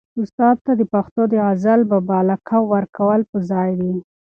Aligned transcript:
استاد 0.21 0.57
ته 0.65 0.71
د 0.79 0.81
پښتو 0.93 1.21
د 1.27 1.33
غزل 1.45 1.79
د 1.85 1.89
بابا 1.91 2.19
لقب 2.29 2.63
ورکول 2.73 3.21
په 3.31 3.37
ځای 3.49 3.71
دي. 3.79 3.93